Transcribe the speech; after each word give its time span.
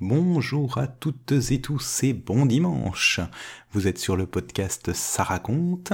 Bonjour 0.00 0.78
à 0.78 0.86
toutes 0.86 1.32
et 1.50 1.60
tous 1.60 2.04
et 2.04 2.12
bon 2.12 2.46
dimanche. 2.46 3.18
Vous 3.72 3.88
êtes 3.88 3.98
sur 3.98 4.16
le 4.16 4.26
podcast 4.26 4.92
Ça 4.92 5.24
raconte 5.24 5.92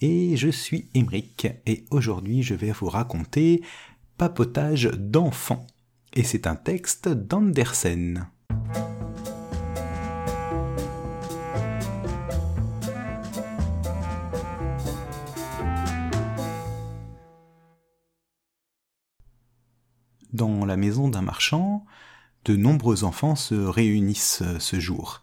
et 0.00 0.36
je 0.36 0.48
suis 0.48 0.88
Émeric 0.92 1.46
et 1.64 1.84
aujourd'hui 1.92 2.42
je 2.42 2.56
vais 2.56 2.72
vous 2.72 2.88
raconter 2.88 3.62
Papotage 4.18 4.90
d'enfants. 4.98 5.68
Et 6.14 6.24
c'est 6.24 6.48
un 6.48 6.56
texte 6.56 7.08
d'Andersen. 7.08 8.26
Dans 20.32 20.64
la 20.64 20.76
maison 20.76 21.06
d'un 21.08 21.22
marchand, 21.22 21.86
de 22.44 22.56
nombreux 22.56 23.04
enfants 23.04 23.36
se 23.36 23.54
réunissent 23.54 24.42
euh, 24.42 24.58
ce 24.58 24.78
jour. 24.78 25.22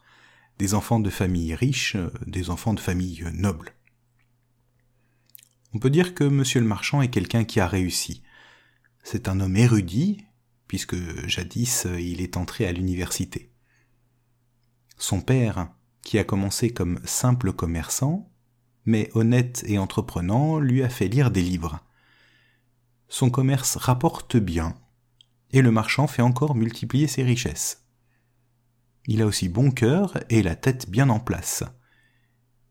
Des 0.58 0.74
enfants 0.74 1.00
de 1.00 1.10
familles 1.10 1.56
riches, 1.56 1.96
euh, 1.96 2.12
des 2.26 2.50
enfants 2.50 2.74
de 2.74 2.80
familles 2.80 3.26
nobles. 3.34 3.74
On 5.74 5.80
peut 5.80 5.90
dire 5.90 6.14
que 6.14 6.24
monsieur 6.24 6.60
le 6.60 6.68
marchand 6.68 7.02
est 7.02 7.10
quelqu'un 7.10 7.44
qui 7.44 7.60
a 7.60 7.68
réussi. 7.68 8.24
C'est 9.04 9.28
un 9.28 9.40
homme 9.40 9.56
érudit, 9.56 10.26
puisque 10.68 10.96
jadis 11.28 11.86
euh, 11.86 12.00
il 12.00 12.22
est 12.22 12.38
entré 12.38 12.66
à 12.66 12.72
l'université. 12.72 13.52
Son 14.98 15.22
père, 15.22 15.70
qui 16.04 16.18
a 16.18 16.24
commencé 16.24 16.72
comme 16.72 17.00
simple 17.06 17.54
commerçant, 17.54 18.32
mais 18.86 19.12
honnête 19.14 19.64
et 19.68 19.78
entreprenant, 19.78 20.60
lui 20.60 20.84
a 20.84 20.90
fait 20.90 21.08
lire 21.08 21.30
des 21.30 21.44
livres. 21.44 21.80
Son 23.08 23.30
commerce 23.30 23.78
rapporte 23.78 24.38
bien, 24.38 24.76
et 25.54 25.62
le 25.62 25.72
marchand 25.72 26.08
fait 26.08 26.22
encore 26.22 26.56
multiplier 26.56 27.08
ses 27.08 27.24
richesses. 27.24 27.86
Il 29.08 29.22
a 29.22 29.26
aussi 29.26 29.50
bon 29.50 29.72
cœur 29.72 30.18
et 30.30 30.44
la 30.44 30.56
tête 30.56 30.90
bien 30.90 31.10
en 31.10 31.20
place. 31.20 31.64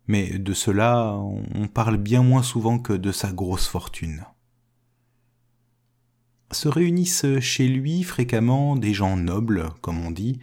Mais 0.07 0.39
de 0.39 0.53
cela, 0.53 1.15
on 1.17 1.69
parle 1.69 1.97
bien 1.97 2.23
moins 2.23 2.43
souvent 2.43 2.79
que 2.79 2.93
de 2.93 3.13
sa 3.13 3.33
grosse 3.33 3.67
fortune. 3.67 4.25
Se 6.53 6.69
réunissent 6.69 7.39
chez 7.41 7.69
lui 7.69 8.03
fréquemment 8.03 8.77
des 8.77 8.93
gens 8.93 9.17
nobles, 9.17 9.71
comme 9.83 10.05
on 10.05 10.11
dit, 10.11 10.41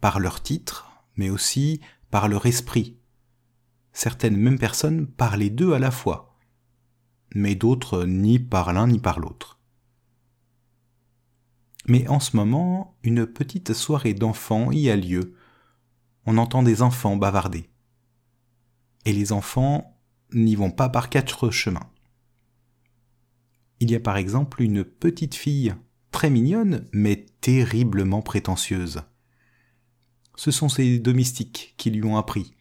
par 0.00 0.18
leur 0.18 0.42
titre, 0.42 0.90
mais 1.16 1.30
aussi 1.30 1.80
par 2.10 2.28
leur 2.28 2.46
esprit. 2.46 2.98
Certaines 3.92 4.36
mêmes 4.36 4.58
personnes 4.58 5.06
parlent 5.06 5.40
les 5.40 5.50
deux 5.50 5.72
à 5.72 5.78
la 5.78 5.90
fois, 5.90 6.36
mais 7.34 7.54
d'autres 7.54 8.04
ni 8.04 8.38
par 8.38 8.72
l'un 8.72 8.88
ni 8.88 8.98
par 8.98 9.20
l'autre. 9.20 9.55
Mais 11.88 12.08
en 12.08 12.18
ce 12.18 12.36
moment, 12.36 12.96
une 13.02 13.26
petite 13.26 13.72
soirée 13.72 14.14
d'enfants 14.14 14.72
y 14.72 14.90
a 14.90 14.96
lieu. 14.96 15.34
On 16.24 16.38
entend 16.38 16.62
des 16.62 16.82
enfants 16.82 17.16
bavarder. 17.16 17.70
Et 19.04 19.12
les 19.12 19.32
enfants 19.32 19.96
n'y 20.32 20.56
vont 20.56 20.72
pas 20.72 20.88
par 20.88 21.08
quatre 21.08 21.50
chemins. 21.50 21.88
Il 23.78 23.90
y 23.90 23.94
a 23.94 24.00
par 24.00 24.16
exemple 24.16 24.62
une 24.62 24.84
petite 24.84 25.36
fille, 25.36 25.74
très 26.10 26.30
mignonne, 26.30 26.88
mais 26.92 27.26
terriblement 27.40 28.22
prétentieuse. 28.22 29.02
Ce 30.34 30.50
sont 30.50 30.68
ses 30.68 30.98
domestiques 30.98 31.74
qui 31.76 31.90
lui 31.90 32.04
ont 32.04 32.16
appris, 32.16 32.54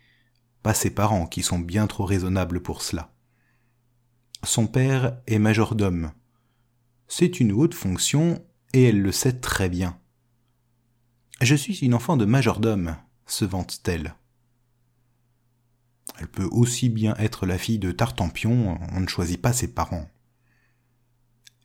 pas 0.62 0.74
ses 0.74 0.92
parents 0.92 1.26
qui 1.26 1.42
sont 1.42 1.60
bien 1.60 1.88
trop 1.88 2.06
raisonnables 2.06 2.62
pour 2.62 2.82
cela. 2.82 3.14
Son 4.44 4.68
père 4.68 5.20
est 5.26 5.40
majordome. 5.40 6.12
C'est 7.08 7.40
une 7.40 7.52
haute 7.52 7.74
fonction 7.74 8.46
et 8.74 8.84
elle 8.84 9.02
le 9.02 9.12
sait 9.12 9.40
très 9.40 9.70
bien. 9.70 10.00
Je 11.42 11.56
suis 11.56 11.80
une 11.80 11.94
enfant 11.94 12.18
de 12.18 12.26
majordome, 12.26 12.96
se 13.26 13.46
vante-t-elle. 13.46 14.16
Elle 16.18 16.28
peut 16.28 16.48
aussi 16.52 16.90
bien 16.90 17.16
être 17.18 17.46
la 17.46 17.58
fille 17.58 17.80
de 17.80 17.92
Tartampion, 17.92 18.78
on 18.94 19.00
ne 19.00 19.08
choisit 19.08 19.42
pas 19.42 19.54
ses 19.54 19.74
parents. 19.74 20.10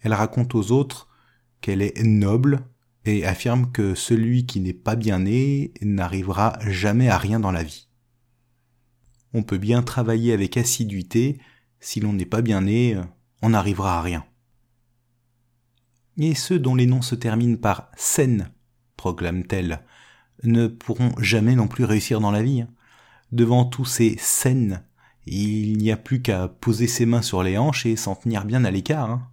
Elle 0.01 0.15
raconte 0.15 0.55
aux 0.55 0.73
autres 0.73 1.09
qu'elle 1.61 1.83
est 1.83 2.03
noble 2.03 2.67
et 3.05 3.25
affirme 3.25 3.71
que 3.71 3.95
celui 3.95 4.47
qui 4.47 4.61
n'est 4.61 4.73
pas 4.73 4.97
bien 4.97 5.21
né 5.21 5.73
n'arrivera 5.83 6.59
jamais 6.67 7.09
à 7.09 7.19
rien 7.19 7.39
dans 7.39 7.53
la 7.53 7.63
vie. 7.63 7.89
On 9.33 9.43
peut 9.43 9.59
bien 9.59 9.83
travailler 9.83 10.33
avec 10.33 10.57
assiduité, 10.57 11.39
si 11.79 12.01
l'on 12.01 12.13
n'est 12.13 12.27
pas 12.27 12.43
bien 12.43 12.63
né, 12.63 13.01
on 13.43 13.51
n'arrivera 13.51 13.99
à 13.99 14.03
rien 14.03 14.25
et 16.21 16.35
ceux 16.35 16.59
dont 16.59 16.75
les 16.75 16.87
noms 16.87 17.03
se 17.03 17.15
terminent 17.15 17.57
par 17.57 17.91
sen, 17.97 18.51
proclame-t-elle, 18.97 19.83
ne 20.43 20.67
pourront 20.67 21.13
jamais 21.19 21.55
non 21.55 21.67
plus 21.67 21.85
réussir 21.85 22.21
dans 22.21 22.31
la 22.31 22.43
vie. 22.43 22.63
Hein. 22.63 22.69
Devant 23.33 23.65
tous 23.65 23.87
ces 23.87 24.17
sen, 24.19 24.83
il 25.27 25.79
n'y 25.79 25.91
a 25.91 25.97
plus 25.97 26.21
qu'à 26.21 26.49
poser 26.49 26.87
ses 26.87 27.07
mains 27.07 27.23
sur 27.23 27.43
les 27.43 27.57
hanches 27.57 27.87
et 27.87 27.97
s'en 27.97 28.15
tenir 28.15 28.45
bien 28.45 28.65
à 28.65 28.71
l'écart. 28.71 29.11
Hein. 29.11 29.29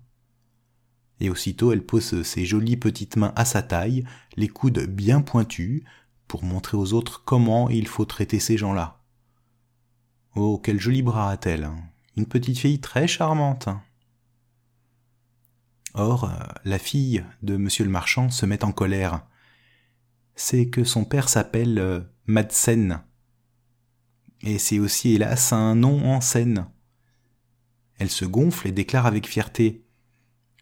Et 1.20 1.30
aussitôt 1.30 1.74
elle 1.74 1.86
pose 1.86 2.22
ses 2.24 2.46
jolies 2.46 2.78
petites 2.78 3.18
mains 3.18 3.34
à 3.36 3.44
sa 3.44 3.62
taille, 3.62 4.06
les 4.36 4.48
coudes 4.48 4.86
bien 4.88 5.22
pointus, 5.22 5.84
pour 6.28 6.44
montrer 6.44 6.78
aux 6.78 6.94
autres 6.94 7.24
comment 7.25 7.69
il 7.69 7.88
faut 7.88 8.06
traiter 8.06 8.40
ces 8.40 8.58
gens-là. 8.58 9.02
Oh, 10.36 10.59
quel 10.64 10.80
joli 10.80 11.02
bras 11.02 11.31
a-t-elle 11.31 11.64
hein. 11.66 11.75
Une 12.16 12.25
petite 12.28 12.59
fille 12.59 12.80
très 12.80 13.08
charmante. 13.08 13.69
Or, 16.00 16.31
la 16.63 16.78
fille 16.78 17.25
de 17.41 17.58
monsieur 17.58 17.84
le 17.84 17.90
marchand 17.90 18.30
se 18.30 18.46
met 18.46 18.63
en 18.63 18.72
colère. 18.72 19.25
C'est 20.35 20.69
que 20.69 20.84
son 20.84 21.06
père 21.06 21.28
s'appelle 21.28 21.80
euh, 21.80 22.02
Madsen. 22.28 23.02
Et 24.41 24.59
c'est 24.59 24.78
aussi, 24.78 25.16
hélas, 25.16 25.53
un 25.53 25.74
nom 25.74 26.06
en 26.06 26.22
scène. 26.22 26.68
Elle 27.97 28.12
se 28.12 28.25
gonfle 28.25 28.68
et 28.68 28.72
déclare 28.72 29.07
avec 29.07 29.28
fierté. 29.28 29.88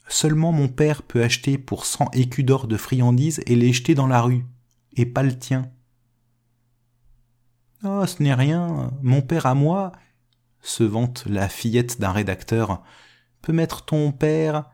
Seulement 0.08 0.54
mon 0.54 0.70
père 0.70 1.04
peut 1.04 1.22
acheter 1.22 1.58
pour 1.58 1.86
cent 1.86 2.10
écus 2.14 2.46
d'or 2.46 2.68
de 2.68 2.78
friandises 2.78 3.42
et 3.46 3.58
les 3.58 3.74
jeter 3.74 3.94
dans 3.94 4.08
la 4.08 4.22
rue, 4.22 4.46
et 4.96 5.06
pas 5.06 5.24
le 5.24 5.38
tien. 5.38 5.70
oh, 7.84 8.06
ce 8.06 8.24
n'est 8.24 8.34
rien, 8.34 8.94
mon 9.02 9.22
père 9.22 9.48
à 9.48 9.54
moi, 9.56 9.92
se 10.62 10.86
vante 10.86 11.26
la 11.28 11.50
fillette 11.50 12.00
d'un 12.00 12.12
rédacteur, 12.12 12.84
peut 13.42 13.52
mettre 13.52 13.84
ton 13.84 14.14
père 14.14 14.70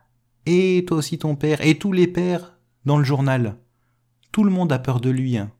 et 0.46 0.84
toi 0.88 0.98
aussi 0.98 1.18
ton 1.18 1.36
père, 1.36 1.62
et 1.62 1.78
tous 1.78 1.92
les 1.92 2.08
pères 2.08 2.58
dans 2.86 2.98
le 2.98 3.04
journal. 3.04 3.58
Tout 4.32 4.44
le 4.44 4.52
monde 4.52 4.72
a 4.72 4.80
peur 4.80 5.02
de 5.02 5.10
lui. 5.10 5.38
Hein. 5.38 5.52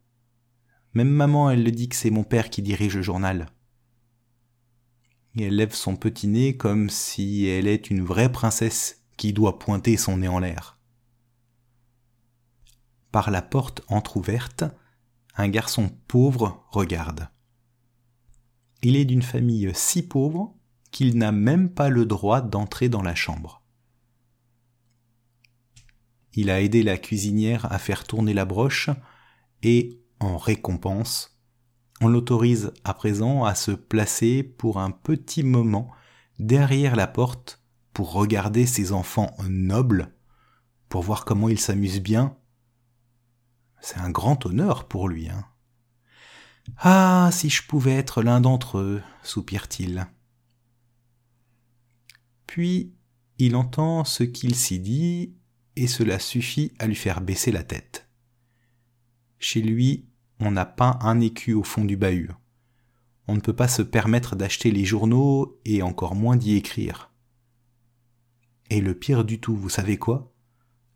Même 0.94 1.10
maman, 1.10 1.50
elle 1.50 1.64
le 1.64 1.72
dit 1.72 1.90
que 1.90 1.96
c'est 1.96 2.10
mon 2.10 2.24
père 2.24 2.50
qui 2.50 2.62
dirige 2.62 2.96
le 2.96 3.02
journal. 3.02 3.48
Et 5.36 5.44
elle 5.44 5.56
lève 5.56 5.74
son 5.74 5.96
petit 5.96 6.28
nez 6.28 6.58
comme 6.58 6.90
si 6.90 7.46
elle 7.46 7.68
est 7.68 7.90
une 7.90 8.04
vraie 8.04 8.32
princesse 8.32 9.04
qui 9.18 9.34
doit 9.34 9.60
pointer 9.60 9.98
son 9.98 10.18
nez 10.18 10.28
en 10.28 10.40
l'air. 10.40 10.78
Par 13.12 13.32
la 13.32 13.42
porte 13.42 13.82
entr'ouverte, 13.88 14.64
un 15.36 15.48
garçon 15.48 15.90
pauvre 16.08 16.66
regarde. 16.72 17.30
Il 18.84 18.96
est 18.96 19.06
d'une 19.06 19.22
famille 19.22 19.72
si 19.74 20.02
pauvre 20.02 20.56
qu'il 20.92 21.18
n'a 21.18 21.32
même 21.32 21.70
pas 21.70 21.90
le 21.90 22.06
droit 22.06 22.42
d'entrer 22.42 22.90
dans 22.90 23.02
la 23.02 23.16
chambre. 23.16 23.61
Il 26.34 26.50
a 26.50 26.62
aidé 26.62 26.84
la 26.84 26.98
cuisinière 26.98 27.72
à 27.72 27.78
faire 27.78 28.06
tourner 28.06 28.34
la 28.34 28.46
broche 28.46 28.90
et, 29.64 30.02
en 30.20 30.38
récompense, 30.38 31.40
on 32.00 32.08
l'autorise 32.08 32.72
à 32.84 32.94
présent 32.94 33.44
à 33.44 33.54
se 33.54 33.72
placer 33.72 34.44
pour 34.44 34.80
un 34.80 34.92
petit 34.92 35.44
moment 35.44 35.92
derrière 36.40 36.96
la 36.96 37.08
porte 37.08 37.62
pour 37.94 38.14
regarder 38.14 38.66
ses 38.66 38.92
enfants 38.92 39.36
nobles, 39.48 40.14
pour 40.90 41.04
voir 41.04 41.26
comment 41.26 41.50
ils 41.50 41.60
s'amusent 41.60 42.02
bien. 42.02 42.38
C'est 43.82 44.00
un 44.00 44.10
grand 44.10 44.46
honneur 44.46 44.88
pour 44.88 45.10
lui. 45.10 45.30
Hein. 45.30 45.46
Ah, 46.78 47.30
si 47.32 47.50
je 47.50 47.66
pouvais 47.68 47.94
être 47.94 48.22
l'un 48.22 48.42
d'entre 48.42 48.78
eux, 48.78 49.02
soupire-t-il. 49.24 50.08
Puis 52.48 52.94
il 53.38 53.56
entend 53.56 54.04
ce 54.06 54.24
qu'il 54.24 54.56
s'y 54.56 54.80
dit 54.80 55.36
et 55.76 55.88
cela 55.88 56.20
suffit 56.20 56.74
à 56.80 56.88
lui 56.88 56.96
faire 56.96 57.22
baisser 57.22 57.52
la 57.52 57.64
tête. 57.64 58.08
Chez 59.40 59.62
lui, 59.62 60.06
on 60.40 60.52
n'a 60.52 60.66
pas 60.66 61.00
un 61.02 61.20
écu 61.20 61.54
au 61.54 61.64
fond 61.64 61.86
du 61.86 61.98
bahut. 61.98 62.32
On 63.28 63.36
ne 63.36 63.40
peut 63.40 63.56
pas 63.56 63.68
se 63.68 63.82
permettre 63.82 64.36
d'acheter 64.36 64.72
les 64.72 64.86
journaux 64.86 65.60
et 65.66 65.82
encore 65.82 66.16
moins 66.16 66.36
d'y 66.36 66.56
écrire. 66.56 67.12
Et 68.70 68.82
le 68.82 68.94
pire 68.94 69.24
du 69.24 69.40
tout, 69.40 69.56
vous 69.56 69.70
savez 69.70 69.98
quoi? 69.98 70.34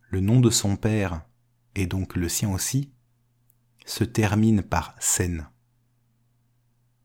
Le 0.10 0.20
nom 0.22 0.40
de 0.40 0.50
son 0.50 0.76
père, 0.76 1.26
et 1.76 1.88
donc 1.88 2.16
le 2.16 2.30
sien 2.30 2.52
aussi, 2.52 2.94
se 3.86 4.04
termine 4.04 4.64
par 4.64 4.96
scène. 5.00 5.48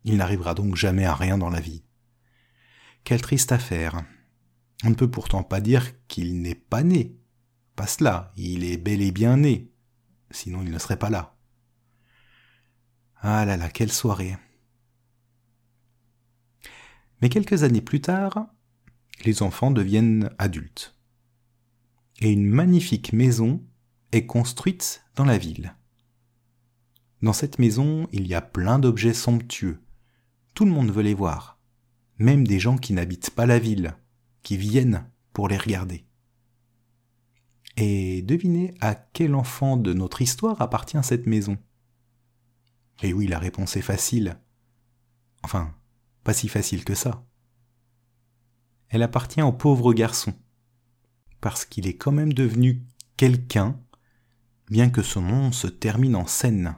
Il 0.05 0.17
n'arrivera 0.17 0.55
donc 0.55 0.77
jamais 0.77 1.05
à 1.05 1.15
rien 1.15 1.37
dans 1.37 1.51
la 1.51 1.61
vie. 1.61 1.85
Quelle 3.05 3.21
triste 3.21 3.53
affaire. 3.53 4.03
On 4.85 4.91
ne 4.91 4.95
peut 4.95 5.11
pourtant 5.11 5.43
pas 5.43 5.61
dire 5.61 5.93
qu'il 6.07 6.41
n'est 6.41 6.55
pas 6.55 6.83
né, 6.83 7.20
cela, 7.87 8.33
il 8.37 8.65
est 8.65 8.77
bel 8.77 9.03
et 9.03 9.13
bien 9.13 9.37
né, 9.37 9.71
sinon 10.31 10.63
il 10.63 10.71
ne 10.71 10.79
serait 10.79 10.99
pas 10.99 11.11
là. 11.11 11.37
Ah 13.23 13.45
là 13.45 13.57
là, 13.57 13.69
quelle 13.69 13.93
soirée. 13.93 14.37
Mais 17.21 17.29
quelques 17.29 17.63
années 17.65 17.83
plus 17.83 18.01
tard, 18.01 18.47
les 19.25 19.43
enfants 19.43 19.71
deviennent 19.71 20.31
adultes. 20.39 20.97
Et 22.21 22.31
une 22.33 22.47
magnifique 22.47 23.13
maison 23.13 23.63
est 24.13 24.27
construite 24.27 25.05
dans 25.17 25.25
la 25.25 25.39
ville. 25.39 25.75
Dans 27.23 27.35
cette 27.35 27.59
maison, 27.59 28.09
il 28.13 28.27
y 28.27 28.35
a 28.35 28.41
plein 28.41 28.79
d'objets 28.79 29.15
somptueux. 29.15 29.83
Tout 30.55 30.65
le 30.65 30.71
monde 30.71 30.91
veut 30.91 31.03
les 31.03 31.15
voir. 31.15 31.59
Même 32.19 32.47
des 32.47 32.59
gens 32.59 32.79
qui 32.79 32.95
n'habitent 32.95 33.31
pas 33.31 33.47
la 33.47 33.59
ville, 33.59 33.95
qui 34.43 34.57
viennent 34.57 35.07
pour 35.33 35.49
les 35.49 35.59
regarder. 35.59 36.07
Et 37.77 38.23
devinez 38.23 38.75
à 38.81 38.95
quel 38.95 39.35
enfant 39.35 39.77
de 39.77 39.93
notre 39.93 40.23
histoire 40.23 40.61
appartient 40.61 41.03
cette 41.03 41.27
maison 41.27 41.57
Et 43.03 43.13
oui, 43.13 43.27
la 43.27 43.39
réponse 43.39 43.77
est 43.77 43.83
facile. 43.83 44.39
Enfin, 45.43 45.75
pas 46.25 46.33
si 46.33 46.49
facile 46.49 46.85
que 46.85 46.95
ça. 46.95 47.25
Elle 48.89 49.03
appartient 49.03 49.43
au 49.43 49.53
pauvre 49.53 49.95
garçon, 49.95 50.35
parce 51.41 51.65
qu'il 51.65 51.87
est 51.87 51.97
quand 51.97 52.13
même 52.13 52.33
devenu 52.33 52.83
quelqu'un, 53.17 53.81
bien 54.69 54.91
que 54.91 55.03
son 55.03 55.23
nom 55.23 55.53
se 55.53 55.69
termine 55.69 56.17
en 56.17 56.27
scène. 56.27 56.77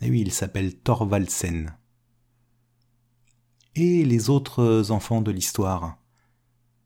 Et 0.00 0.10
oui, 0.10 0.22
il 0.22 0.32
s'appelle 0.32 0.76
Thorvaldsen. 0.76 1.76
Et 3.76 4.04
les 4.04 4.28
autres 4.30 4.90
enfants 4.90 5.22
de 5.22 5.30
l'histoire 5.30 5.98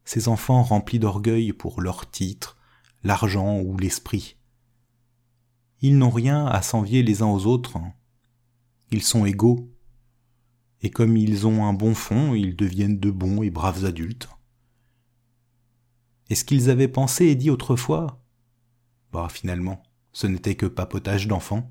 Ces 0.05 0.29
enfants 0.29 0.63
remplis 0.63 0.99
d'orgueil 0.99 1.53
pour 1.53 1.81
leur 1.81 2.11
titre, 2.11 2.54
l'argent 3.05 3.61
ou 3.61 3.77
l'esprit. 3.77 4.37
Ils 5.81 5.99
n'ont 5.99 6.11
rien 6.11 6.47
à 6.47 6.63
s'envier 6.63 7.03
les 7.03 7.21
uns 7.21 7.27
aux 7.27 7.47
autres. 7.47 7.79
Ils 8.91 9.03
sont 9.03 9.27
égaux. 9.27 9.71
Et 10.81 10.91
comme 10.91 11.17
ils 11.17 11.47
ont 11.47 11.67
un 11.67 11.75
bon 11.75 11.95
fond, 11.95 12.35
ils 12.35 12.57
deviennent 12.57 12.99
de 12.99 13.11
bons 13.11 13.43
et 13.43 13.51
braves 13.51 13.85
adultes. 13.85 14.29
Et 16.31 16.35
ce 16.35 16.45
qu'ils 16.45 16.71
avaient 16.71 16.89
pensé 16.89 17.27
et 17.27 17.35
dit 17.35 17.51
autrefois? 17.51 18.25
Bah 19.13 19.29
finalement, 19.31 19.83
ce 20.13 20.27
n'était 20.27 20.55
que 20.55 20.67
papotage 20.67 21.29
d'enfants. 21.29 21.71